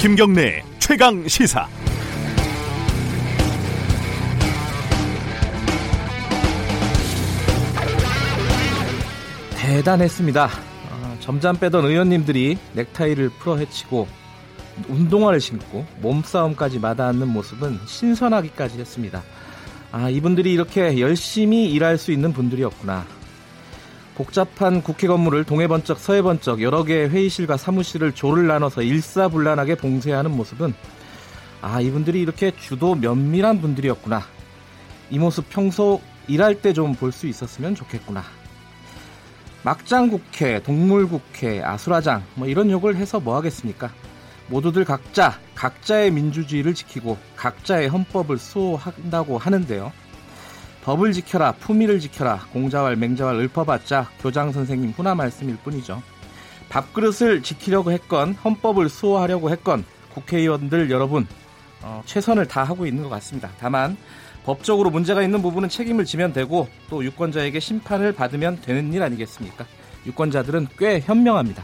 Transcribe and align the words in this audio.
김경래 0.00 0.62
최강 0.78 1.28
시사. 1.28 1.68
대단했습니다. 9.58 10.46
어, 10.90 11.16
점잠 11.20 11.58
빼던 11.58 11.84
의원님들이 11.84 12.56
넥타이를 12.72 13.28
풀어 13.40 13.58
헤치고 13.58 14.08
운동화를 14.88 15.38
신고 15.38 15.84
몸싸움까지 16.00 16.78
마다앉는 16.78 17.28
모습은 17.28 17.80
신선하기까지 17.84 18.80
했습니다. 18.80 19.22
아, 19.92 20.08
이분들이 20.08 20.50
이렇게 20.50 20.98
열심히 20.98 21.70
일할 21.72 21.98
수 21.98 22.10
있는 22.10 22.32
분들이었구나. 22.32 23.04
복잡한 24.20 24.82
국회 24.82 25.06
건물을 25.06 25.44
동해 25.44 25.66
번쩍 25.66 25.98
서해 25.98 26.20
번쩍 26.20 26.60
여러 26.60 26.84
개의 26.84 27.08
회의실과 27.08 27.56
사무실을 27.56 28.12
조를 28.12 28.46
나눠서 28.48 28.82
일사불란하게 28.82 29.76
봉쇄하는 29.76 30.36
모습은 30.36 30.74
아 31.62 31.80
이분들이 31.80 32.20
이렇게 32.20 32.50
주도 32.54 32.94
면밀한 32.94 33.62
분들이었구나 33.62 34.22
이 35.08 35.18
모습 35.18 35.48
평소 35.48 36.02
일할 36.28 36.60
때 36.60 36.74
좀 36.74 36.94
볼 36.96 37.12
수 37.12 37.28
있었으면 37.28 37.74
좋겠구나 37.74 38.22
막장 39.62 40.10
국회, 40.10 40.62
동물 40.62 41.08
국회, 41.08 41.62
아수라장 41.62 42.22
뭐 42.34 42.46
이런 42.46 42.70
욕을 42.70 42.96
해서 42.96 43.20
뭐 43.20 43.36
하겠습니까? 43.36 43.90
모두들 44.48 44.84
각자 44.84 45.38
각자의 45.54 46.10
민주주의를 46.10 46.74
지키고 46.74 47.16
각자의 47.36 47.88
헌법을 47.88 48.36
수호한다고 48.36 49.38
하는데요. 49.38 49.90
법을 50.84 51.12
지켜라, 51.12 51.52
품위를 51.52 52.00
지켜라, 52.00 52.40
공자왈, 52.52 52.96
맹자왈 52.96 53.38
읊어봤자 53.40 54.10
교장 54.20 54.52
선생님 54.52 54.90
훈화 54.90 55.14
말씀일 55.14 55.56
뿐이죠. 55.56 56.02
밥그릇을 56.70 57.42
지키려고 57.42 57.92
했건 57.92 58.34
헌법을 58.34 58.88
수호하려고 58.88 59.50
했건 59.50 59.84
국회의원들 60.14 60.90
여러분 60.90 61.26
어, 61.82 62.02
최선을 62.06 62.46
다하고 62.46 62.86
있는 62.86 63.02
것 63.02 63.08
같습니다. 63.10 63.50
다만 63.58 63.96
법적으로 64.44 64.90
문제가 64.90 65.22
있는 65.22 65.42
부분은 65.42 65.68
책임을 65.68 66.04
지면 66.04 66.32
되고 66.32 66.68
또 66.88 67.04
유권자에게 67.04 67.60
심판을 67.60 68.12
받으면 68.12 68.60
되는 68.62 68.92
일 68.92 69.02
아니겠습니까? 69.02 69.66
유권자들은 70.06 70.68
꽤 70.78 71.00
현명합니다. 71.00 71.62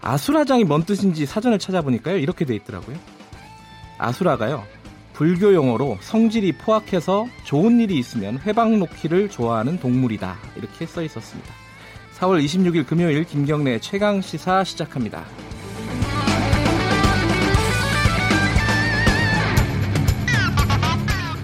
아수라장이 0.00 0.64
뭔 0.64 0.84
뜻인지 0.84 1.26
사전을 1.26 1.58
찾아보니까요 1.58 2.16
이렇게 2.16 2.44
돼 2.44 2.54
있더라고요. 2.56 2.96
아수라가요 3.98 4.64
불교 5.20 5.52
용어로 5.52 5.98
성질이 6.00 6.52
포악해서 6.52 7.28
좋은 7.44 7.78
일이 7.78 7.98
있으면 7.98 8.38
회방 8.38 8.78
놓기를 8.78 9.28
좋아하는 9.28 9.78
동물이다. 9.78 10.34
이렇게 10.56 10.86
써 10.86 11.02
있었습니다. 11.02 11.52
4월 12.18 12.42
26일 12.42 12.86
금요일 12.86 13.24
김경래 13.24 13.78
최강 13.80 14.22
시사 14.22 14.64
시작합니다. 14.64 15.26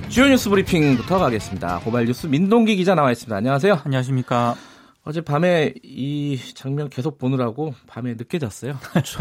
주요 0.08 0.27
뉴스 0.27 0.48
브리핑부터 0.48 1.18
가겠습니다. 1.18 1.80
고발 1.80 2.06
뉴스 2.06 2.28
민동기 2.28 2.77
기자 2.77 2.94
나와 2.94 3.12
있습니다. 3.12 3.36
안녕하세요. 3.36 3.83
안녕하십니까. 3.84 4.56
어제 5.06 5.20
밤에 5.20 5.72
이 5.84 6.36
장면 6.54 6.88
계속 6.90 7.16
보느라고 7.16 7.74
밤에 7.86 8.14
늦게 8.14 8.40
잤어요. 8.40 8.76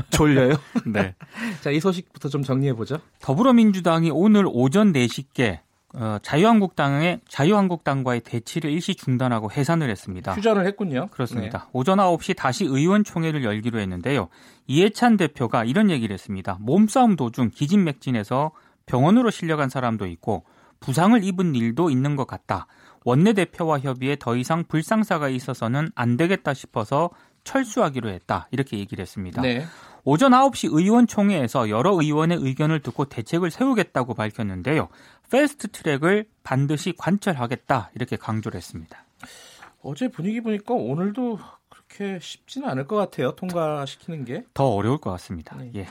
졸려요? 0.09 0.55
네. 0.91 1.13
자, 1.61 1.69
이 1.69 1.79
소식부터 1.79 2.27
좀 2.27 2.41
정리해 2.41 2.73
보죠. 2.73 2.97
더불어민주당이 3.21 4.09
오늘 4.09 4.45
오전 4.47 4.91
4시께 4.91 5.59
어, 5.93 6.17
자유한국당의 6.23 7.21
자유한국당과의 7.27 8.21
대치를 8.21 8.71
일시 8.71 8.95
중단하고 8.95 9.51
해산을 9.51 9.91
했습니다. 9.91 10.33
휴전을 10.33 10.65
했군요. 10.65 11.07
그렇습니다. 11.11 11.59
네. 11.59 11.69
오전 11.71 11.99
9시 11.99 12.35
다시 12.35 12.65
의원총회를 12.65 13.43
열기로 13.43 13.79
했는데요. 13.79 14.29
이해찬 14.65 15.17
대표가 15.17 15.65
이런 15.65 15.91
얘기를 15.91 16.11
했습니다. 16.15 16.57
몸싸움 16.61 17.15
도중 17.15 17.51
기진맥진해서 17.53 18.51
병원으로 18.87 19.29
실려간 19.29 19.69
사람도 19.69 20.07
있고 20.07 20.45
부상을 20.79 21.23
입은 21.23 21.53
일도 21.53 21.91
있는 21.91 22.15
것 22.15 22.25
같다. 22.25 22.65
원내대표와 23.05 23.79
협의에 23.79 24.17
더 24.19 24.35
이상 24.35 24.65
불상사가 24.65 25.29
있어서는 25.29 25.91
안 25.95 26.17
되겠다 26.17 26.53
싶어서 26.53 27.11
철수하기로 27.45 28.09
했다. 28.09 28.47
이렇게 28.51 28.77
얘기를 28.77 29.01
했습니다. 29.01 29.41
네. 29.41 29.63
오전 30.03 30.31
9시 30.31 30.69
의원총회에서 30.71 31.69
여러 31.69 31.91
의원의 31.93 32.39
의견을 32.41 32.81
듣고 32.81 33.05
대책을 33.05 33.51
세우겠다고 33.51 34.13
밝혔는데요. 34.15 34.89
패스트 35.31 35.69
트랙을 35.69 36.25
반드시 36.43 36.93
관철하겠다. 36.97 37.91
이렇게 37.95 38.15
강조를 38.15 38.57
했습니다. 38.57 39.05
어제 39.81 40.07
분위기 40.07 40.41
보니까 40.41 40.73
오늘도 40.73 41.39
그렇게 41.69 42.19
쉽지는 42.19 42.67
않을 42.69 42.87
것 42.87 42.95
같아요. 42.95 43.35
통과시키는 43.35 44.25
게. 44.25 44.43
더 44.53 44.67
어려울 44.67 44.97
것 44.97 45.11
같습니다. 45.11 45.55
네. 45.57 45.71
예. 45.75 45.87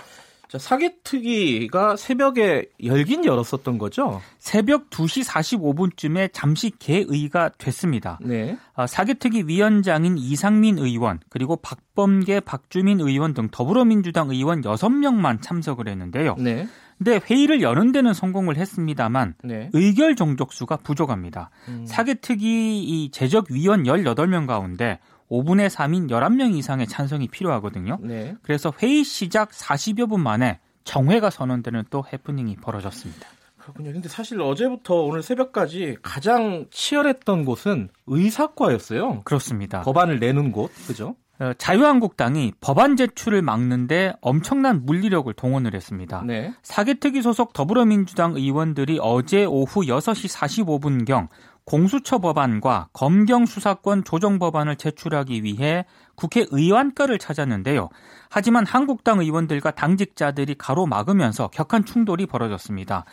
자, 0.54 0.58
사개특위가 0.58 1.96
새벽에 1.96 2.66
열긴 2.84 3.24
열었었던 3.24 3.76
거죠? 3.76 4.20
새벽 4.38 4.88
2시 4.88 5.26
45분쯤에 5.26 6.30
잠시 6.32 6.70
개의가 6.78 7.48
됐습니다. 7.58 8.20
네. 8.22 8.56
아, 8.76 8.86
사개특위 8.86 9.48
위원장인 9.48 10.16
이상민 10.16 10.78
의원, 10.78 11.18
그리고 11.28 11.56
박범계, 11.56 12.38
박주민 12.40 13.00
의원 13.00 13.34
등 13.34 13.48
더불어민주당 13.50 14.30
의원 14.30 14.60
6명만 14.62 15.42
참석을 15.42 15.88
했는데요. 15.88 16.36
네. 16.38 16.68
근데 16.98 17.18
회의를 17.28 17.60
여는 17.60 17.90
데는 17.90 18.14
성공을 18.14 18.56
했습니다만 18.56 19.34
네. 19.42 19.70
의결 19.72 20.14
정족수가 20.14 20.76
부족합니다. 20.78 21.50
음. 21.66 21.84
사개특위 21.84 22.84
이 22.84 23.10
제적 23.10 23.50
위원 23.50 23.82
18명 23.82 24.46
가운데 24.46 25.00
5분의 25.30 25.68
3인 25.68 26.08
11명 26.10 26.56
이상의 26.56 26.86
찬성이 26.86 27.28
필요하거든요. 27.28 27.98
네. 28.00 28.36
그래서 28.42 28.72
회의 28.82 29.04
시작 29.04 29.50
40여 29.50 30.08
분 30.08 30.20
만에 30.22 30.60
정회가 30.84 31.30
선언되는 31.30 31.84
또 31.90 32.04
해프닝이 32.12 32.56
벌어졌습니다. 32.56 33.26
그렇군요. 33.58 33.92
근데 33.92 34.08
사실 34.08 34.40
어제부터 34.42 34.94
오늘 35.02 35.22
새벽까지 35.22 35.96
가장 36.02 36.66
치열했던 36.70 37.46
곳은 37.46 37.88
의사과였어요. 38.06 39.22
그렇습니다. 39.24 39.80
법안을 39.82 40.18
내는 40.18 40.52
곳, 40.52 40.70
그죠? 40.86 41.16
어, 41.40 41.52
자유한국당이 41.58 42.52
법안 42.60 42.96
제출을 42.96 43.42
막는데 43.42 44.12
엄청난 44.20 44.84
물리력을 44.84 45.32
동원을 45.32 45.74
했습니다. 45.74 46.22
네. 46.24 46.52
사개특위 46.62 47.22
소속 47.22 47.52
더불어민주당 47.54 48.36
의원들이 48.36 48.98
어제 49.00 49.44
오후 49.44 49.80
6시 49.82 50.30
45분경 50.30 51.28
공수처 51.66 52.18
법안과 52.18 52.88
검경 52.92 53.46
수사권 53.46 54.04
조정 54.04 54.38
법안을 54.38 54.76
제출하기 54.76 55.44
위해 55.44 55.86
국회 56.14 56.46
의원과를 56.50 57.18
찾았는데요. 57.18 57.88
하지만 58.28 58.66
한국당 58.66 59.20
의원들과 59.20 59.70
당직자들이 59.72 60.56
가로막으면서 60.56 61.48
격한 61.48 61.84
충돌이 61.84 62.26
벌어졌습니다. 62.26 63.04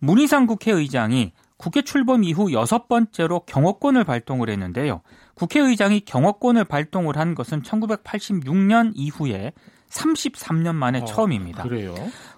문희상 0.00 0.46
국회의장이 0.46 1.32
국회 1.56 1.82
출범 1.82 2.24
이후 2.24 2.52
여섯 2.52 2.88
번째로 2.88 3.40
경호권을 3.46 4.04
발동을 4.04 4.50
했는데요. 4.50 5.00
국회의장이 5.34 6.00
경호권을 6.00 6.64
발동을 6.64 7.16
한 7.16 7.34
것은 7.34 7.62
1986년 7.62 8.92
이후에 8.94 9.52
33년 9.88 10.74
만에 10.74 11.00
어, 11.00 11.04
처음입니다. 11.04 11.62
그래요? 11.62 11.94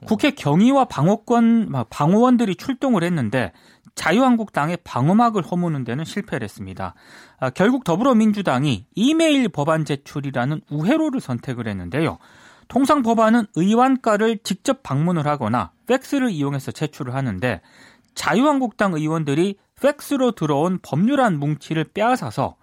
국회 0.06 0.31
경위와 0.31 0.84
방어권 0.84 1.72
방어원들이 1.88 2.56
출동을 2.56 3.03
했는데 3.03 3.53
자유한국당의 3.96 4.78
방어막을 4.84 5.42
허무는 5.42 5.82
데는 5.82 6.04
실패를 6.04 6.44
했습니다. 6.44 6.94
아, 7.40 7.50
결국 7.50 7.82
더불어민주당이 7.82 8.86
이메일 8.94 9.48
법안 9.48 9.84
제출이라는 9.84 10.60
우회로를 10.70 11.20
선택을 11.20 11.66
했는데요. 11.66 12.18
통상 12.68 13.02
법안은 13.02 13.46
의원과를 13.56 14.38
직접 14.44 14.82
방문을 14.82 15.26
하거나 15.26 15.72
팩스를 15.86 16.30
이용해서 16.30 16.72
제출을 16.72 17.14
하는데 17.14 17.60
자유한국당 18.14 18.94
의원들이 18.94 19.56
팩스로 19.80 20.32
들어온 20.32 20.78
법률안 20.82 21.38
뭉치를 21.38 21.84
빼앗아서 21.84 22.56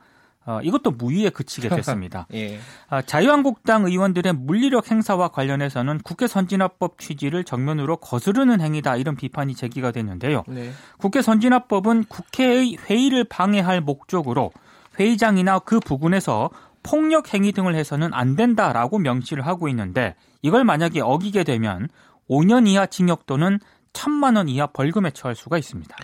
어, 0.45 0.59
이것도 0.61 0.91
무위에 0.91 1.29
그치게 1.29 1.69
됐습니다. 1.75 2.27
예. 2.33 2.59
아, 2.89 3.01
자유한국당 3.01 3.85
의원들의 3.85 4.33
물리력 4.33 4.91
행사와 4.91 5.29
관련해서는 5.29 5.99
국회 6.03 6.27
선진화법 6.27 6.99
취지를 6.99 7.43
정면으로 7.43 7.97
거스르는 7.97 8.61
행위다 8.61 8.97
이런 8.97 9.15
비판이 9.15 9.55
제기가 9.55 9.91
됐는데요. 9.91 10.43
네. 10.47 10.71
국회 10.97 11.21
선진화법은 11.21 12.05
국회의 12.05 12.77
회의를 12.77 13.23
방해할 13.23 13.81
목적으로 13.81 14.51
회의장이나 14.99 15.59
그 15.59 15.79
부근에서 15.79 16.49
폭력 16.83 17.33
행위 17.33 17.53
등을 17.53 17.75
해서는 17.75 18.13
안 18.13 18.35
된다라고 18.35 18.99
명시를 18.99 19.47
하고 19.47 19.69
있는데 19.69 20.15
이걸 20.41 20.65
만약에 20.65 20.99
어기게 21.01 21.45
되면 21.45 21.87
5년 22.29 22.67
이하 22.67 22.85
징역 22.85 23.25
또는 23.25 23.59
1천만 23.93 24.35
원 24.35 24.49
이하 24.49 24.67
벌금에 24.67 25.11
처할 25.11 25.35
수가 25.35 25.57
있습니다. 25.57 25.95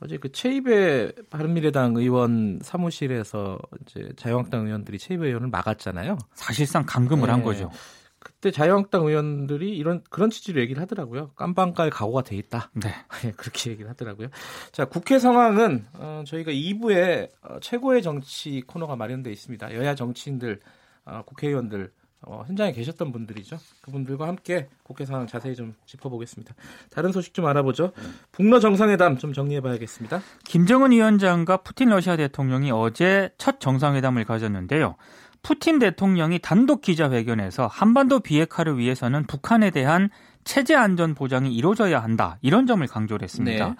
어제 0.00 0.18
그 0.18 0.30
최입의 0.32 1.14
바른미래당 1.30 1.96
의원 1.96 2.58
사무실에서 2.62 3.58
이제 3.82 4.12
자유한국당 4.16 4.66
의원들이 4.66 4.98
최입의 4.98 5.28
의원을 5.28 5.48
막았잖아요. 5.48 6.18
사실상 6.34 6.84
감금을 6.86 7.26
네. 7.26 7.32
한 7.32 7.42
거죠. 7.42 7.70
그때 8.18 8.50
자유한국당 8.50 9.06
의원들이 9.06 9.76
이런 9.76 10.02
그런 10.10 10.30
취지로 10.30 10.60
얘기를 10.60 10.80
하더라고요. 10.82 11.30
깜빵갈 11.36 11.90
각오가 11.90 12.22
돼 12.22 12.36
있다. 12.36 12.70
네. 12.72 12.90
예, 13.26 13.30
그렇게 13.32 13.70
얘기를 13.70 13.88
하더라고요. 13.90 14.28
자, 14.72 14.86
국회 14.86 15.18
상황은 15.18 15.86
어, 15.94 16.24
저희가 16.26 16.50
2부에 16.50 17.28
어, 17.42 17.60
최고의 17.60 18.02
정치 18.02 18.62
코너가 18.66 18.96
마련돼 18.96 19.30
있습니다. 19.30 19.74
여야 19.74 19.94
정치인들, 19.94 20.60
어, 21.04 21.22
국회의원들 21.26 21.92
어, 22.26 22.44
현장에 22.46 22.72
계셨던 22.72 23.12
분들이죠. 23.12 23.58
그분들과 23.82 24.26
함께 24.26 24.68
국회 24.82 25.04
상황 25.04 25.26
자세히 25.26 25.54
좀 25.54 25.74
짚어보겠습니다. 25.86 26.54
다른 26.90 27.12
소식 27.12 27.34
좀 27.34 27.46
알아보죠. 27.46 27.92
북러 28.32 28.60
정상회담 28.60 29.18
좀 29.18 29.32
정리해봐야겠습니다. 29.32 30.20
김정은 30.44 30.90
위원장과 30.90 31.58
푸틴 31.58 31.90
러시아 31.90 32.16
대통령이 32.16 32.70
어제 32.70 33.30
첫 33.38 33.60
정상회담을 33.60 34.24
가졌는데요. 34.24 34.96
푸틴 35.42 35.78
대통령이 35.78 36.38
단독 36.38 36.80
기자회견에서 36.80 37.66
한반도 37.66 38.20
비핵화를 38.20 38.78
위해서는 38.78 39.26
북한에 39.26 39.70
대한 39.70 40.08
체제 40.44 40.74
안전 40.74 41.14
보장이 41.14 41.54
이루어져야 41.54 42.02
한다 42.02 42.38
이런 42.40 42.66
점을 42.66 42.86
강조를 42.86 43.24
했습니다. 43.24 43.68
네. 43.68 43.74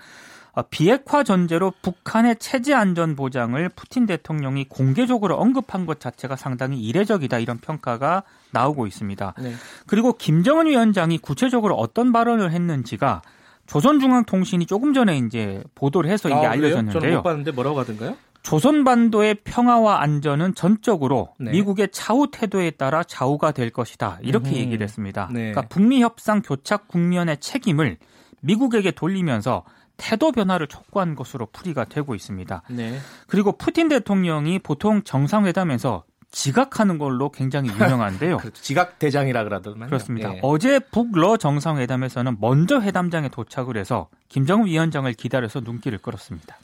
어, 0.54 0.62
비핵화 0.70 1.24
전제로 1.24 1.72
북한의 1.82 2.36
체제 2.38 2.74
안전 2.74 3.16
보장을 3.16 3.68
푸틴 3.70 4.06
대통령이 4.06 4.66
공개적으로 4.68 5.36
언급한 5.36 5.84
것 5.84 5.98
자체가 6.00 6.36
상당히 6.36 6.80
이례적이다 6.80 7.38
이런 7.40 7.58
평가가 7.58 8.22
나오고 8.52 8.86
있습니다. 8.86 9.34
네. 9.40 9.52
그리고 9.86 10.12
김정은 10.12 10.66
위원장이 10.66 11.18
구체적으로 11.18 11.74
어떤 11.74 12.12
발언을 12.12 12.52
했는지가 12.52 13.22
조선중앙통신이 13.66 14.66
조금 14.66 14.92
전에 14.92 15.18
이제 15.18 15.62
보도를 15.74 16.10
해서 16.10 16.28
이게 16.28 16.46
아, 16.46 16.50
알려졌는데요. 16.50 17.00
저는 17.00 17.16
못 17.16 17.22
봤는데 17.22 17.50
뭐라고 17.50 17.80
하던가요? 17.80 18.16
조선반도의 18.42 19.36
평화와 19.42 20.02
안전은 20.02 20.54
전적으로 20.54 21.30
네. 21.40 21.50
미국의 21.52 21.88
차후 21.90 22.28
태도에 22.30 22.72
따라 22.72 23.02
좌우가 23.02 23.52
될 23.52 23.70
것이다. 23.70 24.18
이렇게 24.22 24.50
음. 24.50 24.56
얘기를 24.56 24.84
했습니다. 24.84 25.30
네. 25.32 25.50
그러니까 25.50 25.62
북미 25.62 26.02
협상 26.02 26.42
교착 26.42 26.86
국면의 26.86 27.38
책임을 27.38 27.96
미국에게 28.40 28.90
돌리면서 28.90 29.64
태도 29.96 30.32
변화를 30.32 30.66
촉구한 30.66 31.14
것으로 31.14 31.46
풀이가 31.46 31.84
되고 31.84 32.14
있습니다. 32.14 32.62
네. 32.70 32.98
그리고 33.26 33.52
푸틴 33.52 33.88
대통령이 33.88 34.58
보통 34.58 35.02
정상회담에서 35.02 36.04
지각하는 36.30 36.98
걸로 36.98 37.30
굉장히 37.30 37.70
유명한데요. 37.70 38.38
그렇죠. 38.38 38.60
지각 38.60 38.98
대장이라 38.98 39.44
그러더만요. 39.44 39.86
그렇습니다. 39.86 40.34
예. 40.34 40.40
어제 40.42 40.80
북러 40.80 41.36
정상회담에서는 41.36 42.38
먼저 42.40 42.80
회담장에 42.80 43.28
도착을 43.28 43.76
해서 43.76 44.08
김정은 44.28 44.66
위원장을 44.66 45.10
기다려서 45.14 45.60
눈길을 45.60 45.98
끌었습니다. 45.98 46.58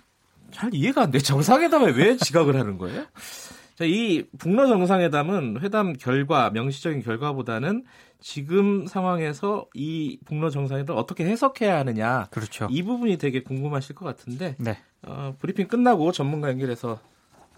잘 0.51 0.75
이해가 0.75 1.03
안 1.03 1.11
돼. 1.13 1.21
정상회담에 1.21 1.93
왜 1.93 2.17
지각을 2.17 2.59
하는 2.59 2.79
거예요? 2.79 3.05
자, 3.77 3.85
이 3.85 4.25
북러 4.39 4.67
정상회담은 4.67 5.61
회담 5.63 5.95
결과, 5.95 6.51
명시적인 6.51 7.03
결과보다는 7.03 7.85
지금 8.21 8.87
상황에서 8.87 9.67
이 9.75 10.19
북러 10.25 10.51
정상회담을 10.51 11.01
어떻게 11.01 11.25
해석해야 11.25 11.79
하느냐. 11.79 12.29
그렇죠. 12.31 12.69
이 12.71 12.83
부분이 12.83 13.19
되게 13.19 13.43
궁금하실 13.43 13.95
것 13.95 14.05
같은데. 14.05 14.57
네. 14.59 14.79
어, 15.03 15.35
브리핑 15.39 15.69
끝나고 15.69 16.13
전문가 16.13 16.49
연결해서 16.51 16.99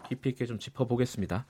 깊이 0.09 0.29
있게 0.31 0.47
좀 0.47 0.59
짚어보겠습니다. 0.59 1.47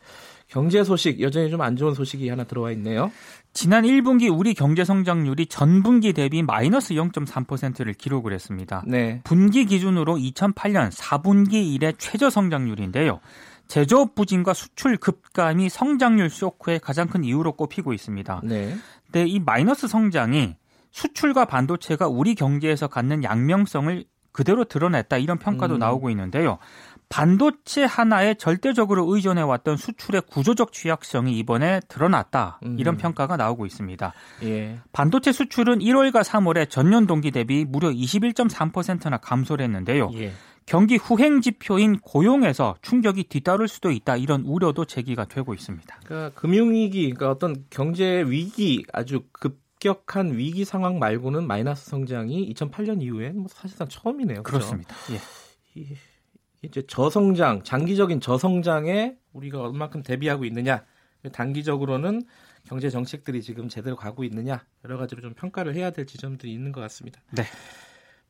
경제 0.49 0.85
소식 0.85 1.21
여전히 1.21 1.51
좀 1.51 1.61
안 1.63 1.77
좋은 1.77 1.95
소식이 1.95 2.29
하나 2.29 2.45
들어와 2.45 2.71
있네요. 2.73 3.11
지난 3.53 3.85
1분기 3.85 4.31
우리 4.37 4.55
경제 4.55 4.85
성장률이 4.85 5.47
전분기 5.47 6.13
대비 6.13 6.43
마이너스 6.43 6.95
0.3%를 6.95 7.93
기록을 7.95 8.33
했습니다. 8.33 8.85
네. 8.87 9.21
분기 9.25 9.65
기준으로 9.67 10.17
2008년 10.17 10.91
4분기 10.93 11.75
이래 11.75 11.93
최저 11.99 12.31
성장률인데요. 12.31 13.21
제조업 13.73 14.15
부진과 14.15 14.53
수출 14.53 14.99
급감이 14.99 15.71
성장률 15.71 16.29
쇼크의 16.29 16.79
가장 16.79 17.09
큰 17.09 17.25
이유로 17.25 17.53
꼽히고 17.53 17.95
있습니다. 17.95 18.43
네. 18.45 18.77
근데 19.07 19.25
이 19.25 19.41
마이너스 19.41 19.89
성장이 19.89 20.57
수출과 20.91 21.47
반도체가 21.47 22.07
우리 22.07 22.35
경제에서 22.35 22.89
갖는 22.89 23.25
양명성을 23.25 24.05
그대로 24.31 24.65
드러냈다 24.65 25.17
이런 25.17 25.39
평가도 25.39 25.75
음. 25.75 25.79
나오고 25.79 26.11
있는데요. 26.11 26.59
반도체 27.09 27.85
하나에 27.85 28.35
절대적으로 28.35 29.15
의존해 29.15 29.41
왔던 29.41 29.79
수출의 29.79 30.23
구조적 30.29 30.73
취약성이 30.73 31.39
이번에 31.39 31.81
드러났다. 31.89 32.61
이런 32.79 32.97
음. 32.97 32.99
평가가 32.99 33.39
나오고 33.39 33.65
있습니다. 33.65 34.13
예. 34.43 34.81
반도체 34.93 35.33
수출은 35.33 35.79
1월과 35.79 36.23
3월에 36.25 36.69
전년 36.69 37.07
동기 37.07 37.31
대비 37.31 37.65
무려 37.67 37.89
21.3%나 37.91 39.17
감소를 39.17 39.65
했는데요. 39.65 40.11
예. 40.15 40.33
경기 40.73 40.97
후행 40.97 41.43
지표인 41.43 41.99
고용에서 41.99 42.77
충격이 42.81 43.25
뒤따를 43.25 43.69
수도 43.69 43.91
있다. 43.91 44.17
이런 44.17 44.41
우려도 44.41 44.87
제기가 44.87 45.27
되고 45.27 45.53
있습니다. 45.53 46.01
그러니까 46.03 46.41
금융위기, 46.41 47.03
그러니까 47.11 47.31
어떤 47.31 47.67
경제 47.69 48.23
위기 48.27 48.83
아주 48.91 49.25
급격한 49.33 50.39
위기 50.39 50.65
상황 50.65 50.99
말고는 50.99 51.47
마이너스 51.47 51.91
성장이 51.91 52.51
2008년 52.55 53.03
이후에 53.03 53.33
뭐 53.33 53.49
사실상 53.51 53.87
처음이네요. 53.87 54.45
그렇죠? 54.45 54.71
그렇습니다. 54.71 54.97
예. 55.77 55.85
이제 56.63 56.87
저성장, 56.87 57.65
장기적인 57.65 58.21
저성장에 58.21 59.17
우리가 59.35 59.61
얼마큼 59.61 60.03
대비하고 60.03 60.47
있느냐, 60.47 60.87
단기적으로는 61.35 62.23
경제 62.65 62.89
정책들이 62.89 63.43
지금 63.43 63.69
제대로 63.69 63.95
가고 63.95 64.25
있느냐 64.25 64.65
여러 64.87 64.97
가지로 64.97 65.21
좀 65.21 65.35
평가를 65.35 65.75
해야 65.75 65.91
될 65.91 66.07
지점들이 66.07 66.51
있는 66.51 66.73
것 66.73 66.81
같습니다. 66.81 67.21
네. 67.33 67.43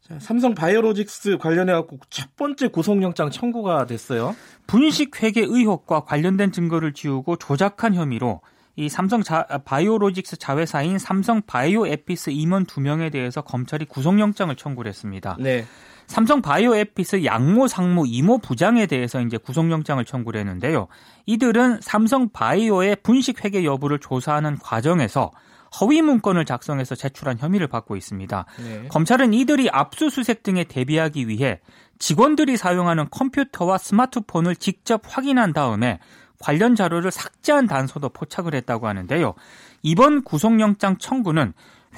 자, 0.03 0.19
삼성 0.19 0.55
바이오로직스 0.55 1.39
관련해 1.39 1.73
갖고 1.73 1.99
첫 2.11 2.35
번째 2.37 2.69
구속영장 2.69 3.31
청구가 3.31 3.87
됐어요. 3.87 4.35
분식 4.67 5.23
회계 5.23 5.43
의혹과 5.43 6.01
관련된 6.05 6.51
증거를 6.51 6.93
지우고 6.93 7.37
조작한 7.37 7.95
혐의로 7.95 8.41
이 8.75 8.89
삼성 8.89 9.23
자, 9.23 9.47
바이오로직스 9.65 10.39
자회사인 10.39 10.99
삼성 10.99 11.43
바이오에피스 11.43 12.31
임원 12.31 12.67
두 12.67 12.81
명에 12.81 13.11
대해서 13.11 13.43
검찰이 13.43 13.85
구속영장을 13.85 14.55
청구를 14.57 14.89
했습니다. 14.89 15.37
네. 15.39 15.65
삼성 16.09 16.43
바이오에피스 16.43 17.25
양모 17.25 17.69
상무 17.69 18.05
이모 18.09 18.39
부장에 18.39 18.87
대해서 18.87 19.21
이제 19.21 19.37
구속영장을 19.37 20.05
청구를 20.05 20.41
했는데요. 20.41 20.89
이들은 21.27 21.81
삼성 21.81 22.29
바이오의 22.31 22.97
분식 23.05 23.45
회계 23.45 23.65
여부를 23.65 24.01
조사하는 24.01 24.59
과정에서 24.59 25.31
허위 25.81 26.03
문건을 26.03 26.45
작성해서 26.45 26.95
제출한 26.95 27.39
혐의를 27.39 27.67
받고 27.67 27.97
있습니다. 27.97 28.45
네. 28.59 28.89
검찰은 28.89 29.33
이들이 29.33 29.71
압수수색 29.71 30.43
등에 30.43 30.65
대비하기 30.65 31.29
위해 31.29 31.61
직원들이 31.99 32.57
사용하는 32.57 33.09
컴퓨터와 33.11 33.79
스마트폰을 33.79 34.57
직접 34.57 35.03
확인한 35.07 35.53
다음에 35.53 35.99
관련 36.39 36.75
자료를 36.75 37.11
삭제한 37.11 37.67
단서도 37.69 38.09
포착을 38.09 38.55
했다고 38.55 38.89
하는데요. 38.89 39.35
이번 39.83 40.25
구속영장 40.25 40.99
청구는 40.99 41.53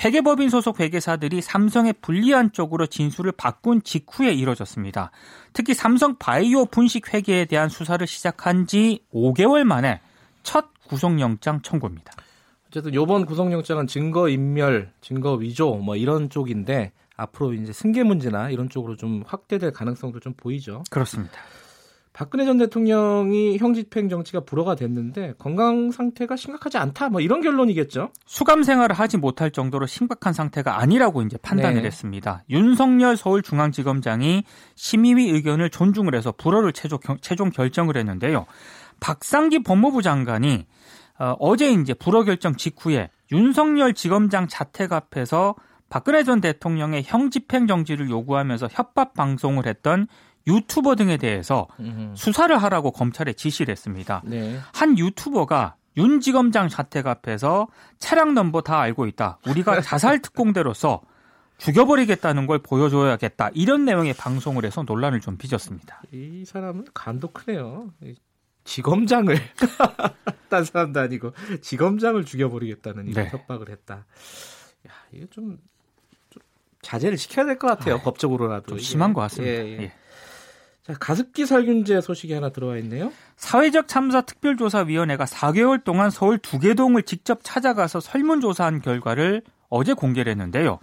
회계법인 0.05 0.51
소속 0.51 0.81
회계사들이 0.81 1.41
삼성의 1.41 1.95
불리한 2.03 2.53
쪽으로 2.53 2.87
진술을 2.87 3.33
바꾼 3.33 3.83
직후에 3.83 4.33
이뤄졌습니다. 4.33 5.11
특히 5.53 5.73
삼성 5.73 6.17
바이오 6.19 6.67
분식 6.67 7.15
회계에 7.15 7.45
대한 7.45 7.69
수사를 7.69 8.05
시작한 8.07 8.67
지 8.67 9.01
5개월 9.15 9.65
만에 9.65 10.01
첫 10.43 10.67
구속영장 10.89 11.63
청구입니다. 11.63 12.13
어쨌든 12.75 12.93
이번 12.93 13.25
구속영장은 13.25 13.87
증거 13.87 14.29
인멸, 14.29 14.91
증거 15.01 15.35
위조 15.35 15.77
뭐 15.77 15.95
이런 15.95 16.29
쪽인데 16.29 16.91
앞으로 17.17 17.53
이제 17.53 17.73
승계 17.73 18.03
문제나 18.03 18.51
이런 18.51 18.69
쪽으로 18.69 18.97
좀 18.97 19.23
확대될 19.25 19.71
가능성도 19.71 20.19
좀 20.19 20.35
보이죠. 20.37 20.83
그렇습니다. 20.91 21.35
박근혜 22.13 22.45
전 22.45 22.59
대통령이 22.59 23.59
형집행 23.59 24.09
정치가 24.09 24.41
불어가 24.41 24.75
됐는데 24.75 25.35
건강 25.39 25.93
상태가 25.93 26.35
심각하지 26.35 26.79
않다 26.79 27.11
뭐 27.11 27.21
이런 27.21 27.43
결론이겠죠. 27.43 28.11
수감 28.27 28.65
생활을 28.65 28.97
하지 28.97 29.19
못할 29.19 29.53
정도로 29.53 29.87
심각한 29.87 30.33
상태가 30.33 30.81
아니라고 30.81 31.23
이제 31.23 31.37
판단을 31.37 31.83
네. 31.83 31.87
했습니다. 31.87 32.43
윤석열 32.51 33.17
서울중앙지검장이 33.17 34.43
심의위 34.75 35.31
의견을 35.31 35.71
존중을 35.71 36.17
해서 36.17 36.33
불허를 36.33 36.73
최종, 36.73 36.99
최종 37.21 37.51
결정을 37.51 37.97
했는데요. 37.97 38.47
박상기 38.99 39.63
법무부 39.63 40.03
장관이 40.03 40.67
어, 41.19 41.37
어제 41.39 41.73
이제 41.73 41.95
불허 41.95 42.25
결정 42.25 42.57
직후에 42.57 43.11
윤석열 43.33 43.95
지검장 43.95 44.49
자택 44.49 44.93
앞에서 44.93 45.55
박근혜 45.89 46.25
전 46.25 46.41
대통령의 46.41 47.05
형 47.05 47.31
집행 47.31 47.67
정지를 47.67 48.11
요구하면서 48.11 48.69
협박 48.71 49.15
방송을 49.15 49.67
했던 49.67 50.07
유튜버 50.47 50.97
등에 50.97 51.17
대해서 51.17 51.69
음흠. 51.81 52.15
수사를 52.17 52.57
하라고 52.57 52.91
검찰에 52.91 53.33
지시를 53.33 53.73
했습니다. 53.73 54.23
네. 54.25 54.59
한 54.73 54.99
유튜버가 54.99 55.77
윤 55.97 56.21
지검장 56.21 56.69
자택 56.69 57.07
앞에서 57.07 57.69
차량 57.99 58.35
넘버 58.35 58.63
다 58.63 58.81
알고 58.81 59.07
있다. 59.07 59.39
우리가 59.47 59.81
자살 59.83 60.21
특공대로서 60.21 61.03
죽여버리겠다는 61.59 62.47
걸 62.47 62.59
보여줘야겠다. 62.59 63.51
이런 63.55 63.85
내용의 63.85 64.15
방송을 64.15 64.65
해서 64.65 64.83
논란을 64.83 65.21
좀 65.21 65.37
빚었습니다. 65.39 66.03
이 66.13 66.45
사람은 66.45 66.87
간도 66.93 67.29
크네요. 67.29 67.93
지검장을 68.65 69.37
딴 70.49 70.65
사람도 70.65 71.01
아니고 71.01 71.33
지검장을 71.61 72.25
죽여버리겠다는 72.25 73.09
이런 73.09 73.25
네. 73.25 73.31
협박을 73.31 73.69
했다. 73.71 74.07
야, 74.89 74.93
이거 75.13 75.27
좀, 75.31 75.59
좀 76.31 76.43
자제를 76.83 77.19
시켜야 77.19 77.47
될 77.47 77.59
것 77.59 77.67
같아요. 77.69 77.97
아, 77.97 78.03
법적으로라도. 78.03 78.67
좀 78.69 78.79
심한 78.79 79.13
것 79.13 79.21
같습니다. 79.23 79.65
예, 79.65 79.69
예. 79.69 79.83
예. 79.85 79.93
자, 80.83 80.93
가습기 81.01 81.47
살균제 81.47 82.03
소식이 82.03 82.33
하나 82.35 82.51
들어와 82.51 82.77
있네요. 82.79 83.11
사회적 83.37 83.89
참사 83.89 84.21
특별조사위원회가 84.21 85.25
4개월 85.25 85.83
동안 85.83 86.11
서울 86.11 86.37
두개동을 86.39 87.05
직접 87.05 87.41
찾아가서 87.43 88.01
설문조사한 88.01 88.83
결과를 88.83 89.43
어제 89.69 89.93
공개를 89.93 90.31
했는데요. 90.33 90.79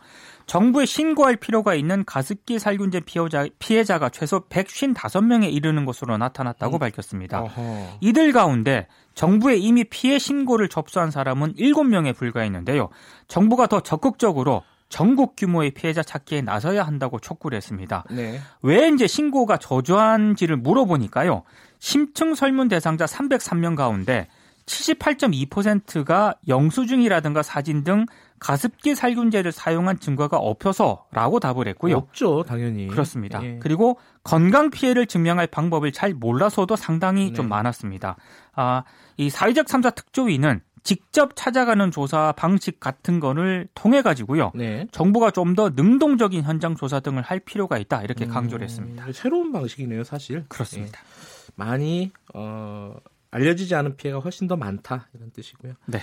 정부에 0.45 0.85
신고할 0.85 1.37
필요가 1.37 1.75
있는 1.75 2.03
가습기 2.03 2.59
살균제 2.59 3.01
피해자, 3.01 3.47
피해자 3.59 3.99
가 3.99 4.09
최소 4.09 4.47
155명에 4.49 5.51
이르는 5.51 5.85
것으로 5.85 6.17
나타났다고 6.17 6.77
음. 6.77 6.79
밝혔습니다. 6.79 7.41
어허. 7.41 7.97
이들 8.01 8.33
가운데 8.33 8.87
정부에 9.13 9.55
이미 9.55 9.83
피해 9.83 10.19
신고를 10.19 10.67
접수한 10.67 11.11
사람은 11.11 11.53
7명에 11.55 12.15
불과했는데요. 12.15 12.89
정부가 13.27 13.67
더 13.67 13.79
적극적으로 13.81 14.63
전국 14.89 15.37
규모의 15.37 15.71
피해자 15.71 16.03
찾기에 16.03 16.41
나서야 16.41 16.83
한다고 16.83 17.17
촉구를 17.19 17.55
했습니다. 17.55 18.03
네. 18.11 18.41
왜 18.61 18.89
이제 18.89 19.07
신고가 19.07 19.57
저조한지를 19.57 20.57
물어보니까요. 20.57 21.43
심층 21.79 22.35
설문 22.35 22.67
대상자 22.67 23.05
303명 23.05 23.77
가운데 23.77 24.27
78.2%가 24.65 26.35
영수증이라든가 26.47 27.41
사진 27.41 27.83
등 27.83 28.05
가습기 28.41 28.95
살균제를 28.95 29.51
사용한 29.51 29.99
증거가 29.99 30.37
없어서라고 30.37 31.39
답을 31.39 31.67
했고요. 31.67 31.95
없죠, 31.97 32.43
당연히. 32.43 32.87
그렇습니다. 32.87 33.41
예. 33.43 33.59
그리고 33.61 33.99
건강 34.23 34.71
피해를 34.71 35.05
증명할 35.05 35.45
방법을 35.45 35.91
잘 35.91 36.13
몰라서도 36.15 36.75
상당히 36.75 37.27
네. 37.27 37.33
좀 37.33 37.47
많았습니다. 37.47 38.17
아, 38.55 38.83
이 39.17 39.29
사회적 39.29 39.67
참사 39.67 39.91
특조위는 39.91 40.61
직접 40.83 41.35
찾아가는 41.35 41.91
조사 41.91 42.31
방식 42.31 42.79
같은 42.79 43.19
거를 43.19 43.67
통해 43.75 44.01
가지고요. 44.01 44.51
네. 44.55 44.87
정부가 44.91 45.29
좀 45.29 45.53
더 45.55 45.69
능동적인 45.69 46.41
현장 46.41 46.75
조사 46.75 46.99
등을 46.99 47.21
할 47.21 47.39
필요가 47.39 47.77
있다 47.77 48.01
이렇게 48.01 48.25
음, 48.25 48.31
강조를 48.31 48.63
했습니다. 48.63 49.05
새로운 49.13 49.51
방식이네요, 49.51 50.03
사실. 50.03 50.45
그렇습니다. 50.47 50.99
예. 50.99 51.51
많이 51.55 52.11
어, 52.33 52.95
알려지지 53.29 53.75
않은 53.75 53.97
피해가 53.97 54.19
훨씬 54.19 54.47
더 54.47 54.55
많다 54.55 55.09
이런 55.13 55.29
뜻이고요. 55.31 55.73
네. 55.85 55.99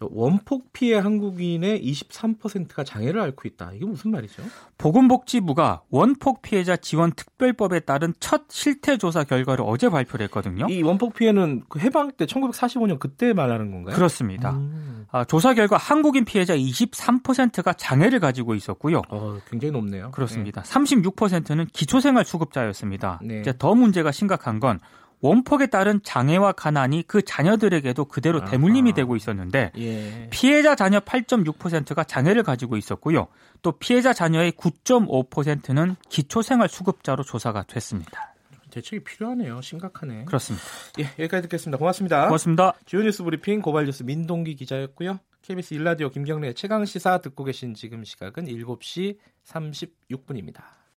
원폭 0.00 0.72
피해 0.72 0.98
한국인의 0.98 1.82
23%가 1.82 2.84
장애를 2.84 3.20
앓고 3.20 3.48
있다. 3.48 3.72
이게 3.74 3.86
무슨 3.86 4.10
말이죠? 4.10 4.42
보건복지부가 4.76 5.82
원폭 5.90 6.42
피해자 6.42 6.76
지원 6.76 7.12
특별법에 7.12 7.80
따른 7.80 8.12
첫 8.20 8.42
실태 8.50 8.98
조사 8.98 9.24
결과를 9.24 9.64
어제 9.66 9.88
발표를 9.88 10.24
했거든요. 10.24 10.66
이 10.68 10.82
원폭 10.82 11.14
피해는 11.14 11.64
그 11.68 11.78
해방 11.78 12.12
때 12.12 12.26
1945년 12.26 12.98
그때 12.98 13.32
말하는 13.32 13.70
건가요? 13.70 13.94
그렇습니다. 13.96 14.52
음. 14.52 15.06
아, 15.10 15.24
조사 15.24 15.54
결과 15.54 15.76
한국인 15.78 16.24
피해자 16.24 16.54
23%가 16.54 17.72
장애를 17.72 18.20
가지고 18.20 18.54
있었고요. 18.54 19.02
어, 19.08 19.38
굉장히 19.48 19.72
높네요. 19.72 20.10
그렇습니다. 20.10 20.62
네. 20.62 20.70
36%는 20.70 21.66
기초생활 21.72 22.24
수급자였습니다. 22.24 23.20
네. 23.22 23.40
이제 23.40 23.54
더 23.56 23.74
문제가 23.74 24.12
심각한 24.12 24.60
건 24.60 24.78
원폭에 25.26 25.66
따른 25.66 26.00
장애와 26.02 26.52
가난이 26.52 27.04
그 27.06 27.22
자녀들에게도 27.22 28.04
그대로 28.06 28.44
대물림이 28.44 28.92
되고 28.92 29.16
있었는데 29.16 29.72
예. 29.76 30.28
피해자 30.30 30.74
자녀 30.74 31.00
8.6%가 31.00 32.04
장애를 32.04 32.42
가지고 32.42 32.76
있었고요. 32.76 33.28
또 33.62 33.72
피해자 33.72 34.12
자녀의 34.12 34.52
9.5%는 34.52 35.96
기초생활 36.08 36.68
수급자로 36.68 37.24
조사가 37.24 37.64
됐습니다. 37.64 38.34
대책이 38.70 39.04
필요하네요. 39.04 39.60
심각하네. 39.62 40.26
그렇습니다. 40.26 40.64
예, 40.98 41.04
여기까지 41.18 41.42
듣겠습니다. 41.42 41.78
고맙습니다. 41.78 42.26
고맙습니다. 42.26 42.74
주요 42.84 43.02
뉴스 43.02 43.22
브리핑 43.22 43.62
고발뉴스 43.62 44.02
민동기 44.02 44.54
기자였고요. 44.54 45.18
KBS 45.42 45.74
일라디오 45.74 46.10
김경래 46.10 46.52
최강 46.52 46.84
시사 46.84 47.18
듣고 47.18 47.44
계신 47.44 47.74
지금 47.74 48.04
시각은 48.04 48.46
7시 48.46 49.16
36분입니다. 49.44 50.62